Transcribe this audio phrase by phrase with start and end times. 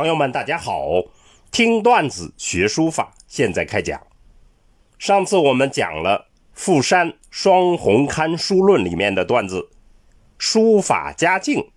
[0.00, 0.88] 朋友们，大家好！
[1.50, 4.00] 听段子学书法，现在开讲。
[4.98, 9.68] 上次我们讲了富山双红刊书论里面的段子
[10.40, 11.70] “书法佳境”，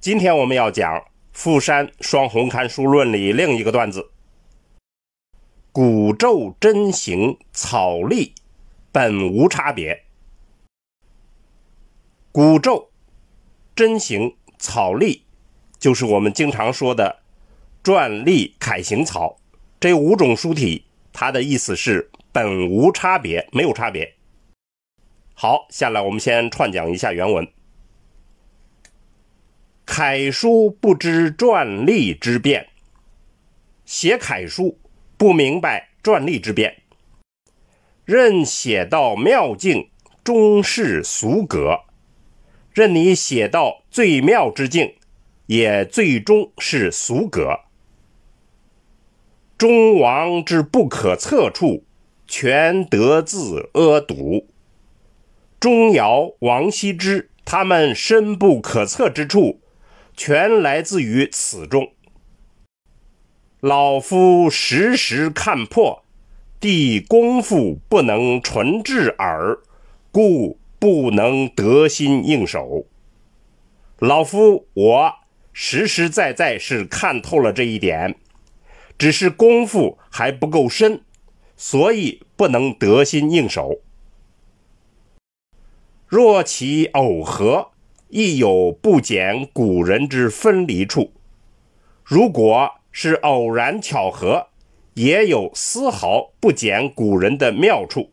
[0.00, 4.10] 今天我们要讲富山双红刊书论里另一个段子
[5.70, 8.34] “古咒真形草隶
[8.90, 10.02] 本无差别”。
[12.32, 12.90] 古咒
[13.76, 15.26] 真形草隶。
[15.80, 17.20] 就是我们经常说的
[17.82, 19.38] 篆隶楷行草
[19.80, 24.14] 这五种书体，它的意思是本无差别，没有差别。
[25.32, 27.48] 好，下来我们先串讲一下原文：
[29.86, 32.68] 楷书不知篆隶之变，
[33.86, 34.78] 写楷书
[35.16, 36.82] 不明白篆隶之变，
[38.04, 39.88] 任写到妙境，
[40.22, 41.80] 终是俗格。
[42.74, 44.94] 任你写到最妙之境。
[45.50, 47.58] 也最终是俗格，
[49.58, 51.82] 中王之不可测处，
[52.28, 54.46] 全得自阿堵。
[55.58, 59.58] 钟繇、王羲之他们深不可测之处，
[60.16, 61.90] 全来自于此中。
[63.58, 66.04] 老夫时时看破，
[66.60, 69.58] 弟功夫不能纯至耳，
[70.12, 72.86] 故不能得心应手。
[73.98, 75.19] 老夫我。
[75.52, 78.16] 实实在在是看透了这一点，
[78.98, 81.02] 只是功夫还不够深，
[81.56, 83.80] 所以不能得心应手。
[86.06, 87.70] 若其偶合，
[88.08, 91.12] 亦有不减古人之分离处；
[92.04, 94.48] 如果是偶然巧合，
[94.94, 98.12] 也有丝毫不减古人的妙处。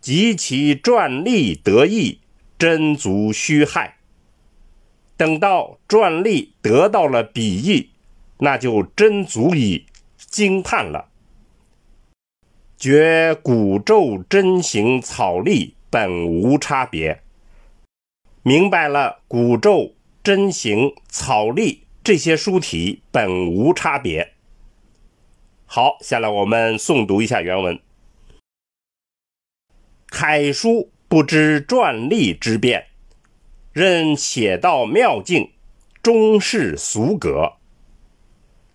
[0.00, 2.20] 及其篆隶得意，
[2.58, 3.98] 真足虚害。
[5.22, 7.90] 等到篆隶得到了笔意，
[8.38, 11.10] 那就真足以惊叹了。
[12.76, 17.22] 觉古咒真行草隶本无差别，
[18.42, 19.94] 明白了古咒
[20.24, 24.32] 真行草隶这些书体本无差别。
[25.66, 27.78] 好，下来我们诵读一下原文：
[30.08, 32.88] 楷书不知篆隶之变。
[33.72, 35.50] 任写到妙境，
[36.02, 37.54] 终是俗格。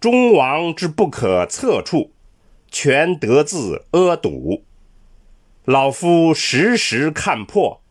[0.00, 2.12] 中王之不可测处，
[2.70, 4.64] 全得自阿堵。
[5.64, 7.82] 老夫时时看破，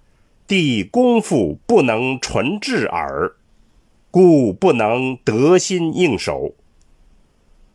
[0.48, 3.36] 弟功夫不能纯至耳，
[4.10, 6.56] 故不能得心应手。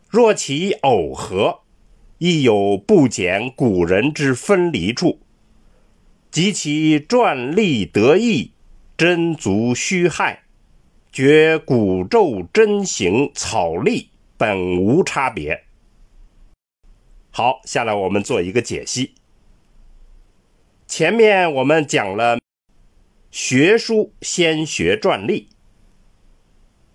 [0.09, 1.59] 若其偶合，
[2.17, 5.19] 亦有不减古人之分离处。
[6.31, 8.51] 及其篆隶得意。
[9.01, 10.43] 真足虚害，
[11.11, 15.63] 觉古咒真形草隶本无差别。
[17.31, 19.15] 好，下来我们做一个解析。
[20.85, 22.37] 前面我们讲了
[23.31, 25.49] 学书先学篆隶，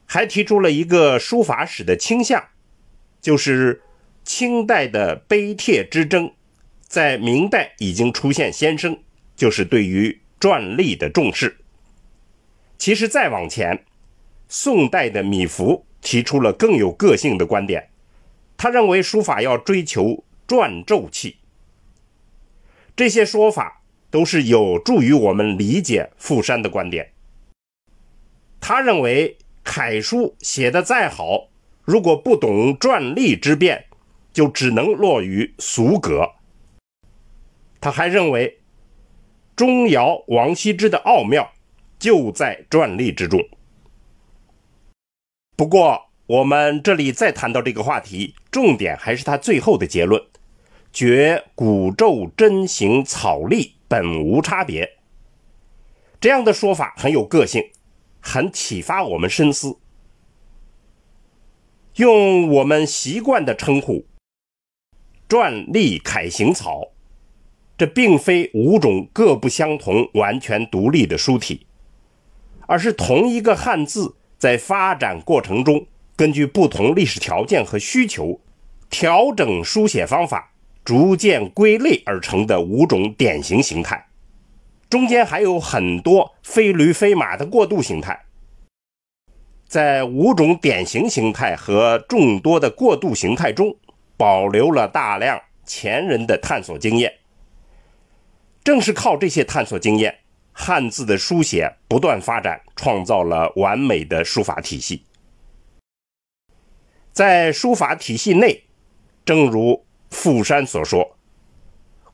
[0.04, 2.50] 还提出了一个书法史的倾向，
[3.20, 3.82] 就是
[4.22, 6.32] 清代的碑帖之争，
[6.86, 8.96] 在明代已经出现先声，
[9.34, 11.56] 就是对于篆隶的重视。
[12.78, 13.84] 其实再往前，
[14.48, 17.88] 宋代的米芾提出了更有个性的观点，
[18.56, 21.38] 他认为书法要追求篆皱气。
[22.94, 27.12] 这些说法都是有助于我们理解傅山的观点。
[28.60, 31.48] 他认为楷书写的再好，
[31.84, 33.86] 如果不懂篆隶之变，
[34.32, 36.30] 就只能落于俗格。
[37.80, 38.60] 他还认为
[39.54, 41.52] 钟繇、王羲之的奥妙。
[41.98, 43.40] 就在篆隶之中。
[45.56, 50.22] 不过，我们这里再谈到这个话题，重点还是他最后的结论：
[50.92, 54.98] 绝古咒真行草隶本无差别。
[56.20, 57.62] 这样的说法很有个性，
[58.20, 59.78] 很启发我们深思。
[61.96, 64.06] 用我们习惯的称呼，
[65.28, 66.92] 篆隶楷行草，
[67.78, 71.65] 这并非五种各不相同、完全独立的书体。
[72.66, 78.40] 而是同一个汉字在发展过程中，根据不同历史条件和需求，
[78.90, 80.52] 调整书写方法，
[80.84, 84.06] 逐渐归类而成的五种典型形态。
[84.88, 88.24] 中间还有很多非驴非马的过渡形态。
[89.66, 93.76] 在五种典型形态和众多的过渡形态中，
[94.16, 97.12] 保留了大量前人的探索经验。
[98.62, 100.18] 正是靠这些探索经验。
[100.58, 105.04] 汉字的书写不断发展，创造了完美的书法体系。
[107.12, 108.64] 在书法体系内，
[109.22, 111.18] 正如傅山所说：“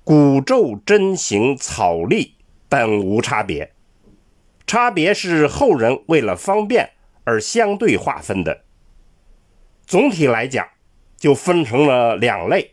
[0.02, 2.34] 古咒真行草隶
[2.68, 3.72] 本无差别，
[4.66, 6.90] 差别是后人为了方便
[7.22, 8.64] 而相对划分的。
[9.86, 10.66] 总体来讲，
[11.16, 12.72] 就分成了两类：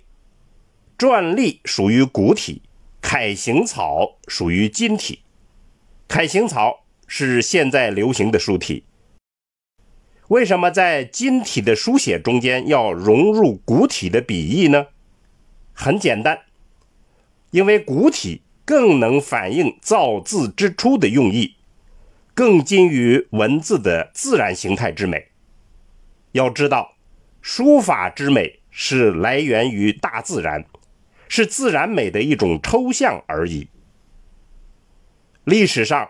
[0.98, 2.63] 篆隶属于古体，
[3.01, 5.22] 楷行草属于今体。
[6.10, 8.84] 楷行草是现在流行的书体。”
[10.30, 14.88] 为什么在今体的书写中间要融入古体的笔意呢？
[15.72, 16.40] 很简单，
[17.52, 21.56] 因为古体更能反映造字之初的用意，
[22.34, 25.28] 更近于文字的自然形态之美。
[26.32, 26.96] 要知道，
[27.40, 30.66] 书法之美是来源于大自然，
[31.28, 33.68] 是自然美的一种抽象而已。
[35.45, 36.09] 历史上，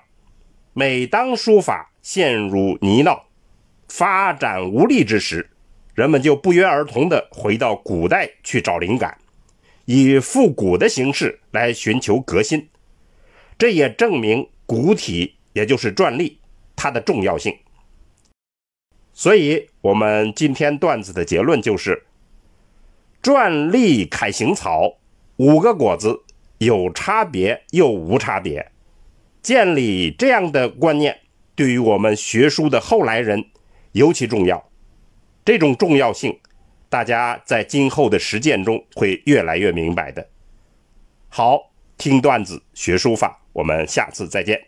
[0.73, 3.21] 每当书法陷入泥淖，
[3.87, 5.49] 发展无力之时，
[5.93, 9.17] 人们就不约而同地回到古代去找灵感，
[9.85, 12.67] 以复古的形式来寻求革新。
[13.57, 16.39] 这也证明古体，也就是篆隶，
[16.75, 17.55] 它的重要性。
[19.13, 22.03] 所以，我们今天段子的结论就是：
[23.21, 24.97] 篆隶楷行草
[25.37, 26.21] 五个果子
[26.57, 28.71] 有差别又无差别。
[29.49, 31.21] 建立这样的观念，
[31.55, 33.43] 对于我们学书的后来人。
[33.93, 34.63] 尤其重要，
[35.43, 36.39] 这种重要性，
[36.87, 40.23] 大家在今后的实践中会越来越明白的。
[41.29, 44.61] 好，听段子学书法，我们下次再见。